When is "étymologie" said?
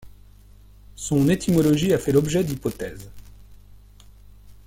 1.29-1.93